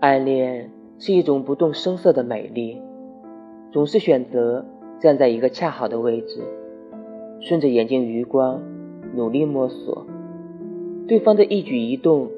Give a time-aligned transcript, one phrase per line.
[0.00, 0.70] 暗恋
[1.00, 2.80] 是一种不动声色的美丽，
[3.72, 4.64] 总是选择
[5.00, 6.40] 站在一个恰好的位置，
[7.40, 8.62] 顺着眼睛余光
[9.16, 10.06] 努力摸索
[11.08, 12.28] 对方的一举一动。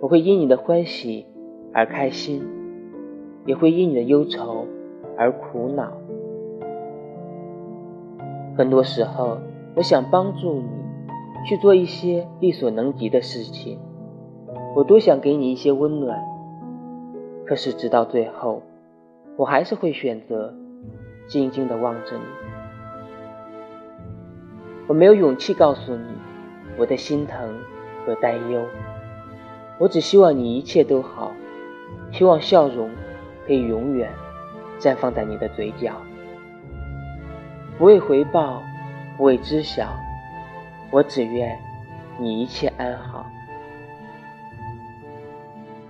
[0.00, 1.26] 我会因你的欢喜
[1.74, 2.42] 而开心，
[3.44, 4.66] 也会因你的忧愁
[5.18, 5.92] 而苦恼。
[8.56, 9.38] 很多时候，
[9.76, 10.68] 我想帮助你
[11.46, 13.78] 去做一些力所能及的事情，
[14.74, 16.32] 我多想给你一些温暖。
[17.46, 18.62] 可是，直到最后，
[19.36, 20.54] 我还是会选择
[21.26, 22.24] 静静的望着你。
[24.86, 26.08] 我没有勇气告诉你
[26.76, 27.58] 我的心疼
[28.06, 28.64] 和担忧。
[29.78, 31.32] 我只希望你一切都好，
[32.12, 32.90] 希望笑容
[33.46, 34.10] 可以永远
[34.78, 35.92] 绽放在你的嘴角。
[37.76, 38.62] 不为回报，
[39.16, 39.88] 不为知晓，
[40.90, 41.58] 我只愿
[42.18, 43.26] 你一切安好。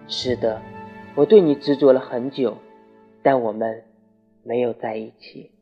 [0.08, 0.60] 是的，
[1.16, 2.56] 我对你执着了很久，
[3.22, 3.84] 但我们
[4.42, 5.52] 没有在一起。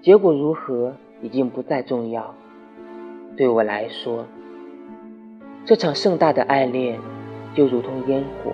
[0.00, 2.34] 结果如何已经不再重要，
[3.36, 4.26] 对我来说。
[5.66, 6.98] 这场盛大的爱恋，
[7.54, 8.52] 就如同烟火，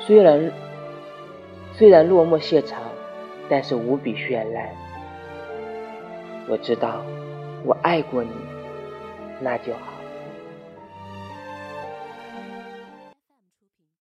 [0.00, 0.50] 虽然
[1.72, 2.80] 虽然落寞谢场，
[3.50, 4.70] 但是无比绚烂。
[6.48, 7.04] 我知道，
[7.64, 8.30] 我爱过你，
[9.42, 9.93] 那就好。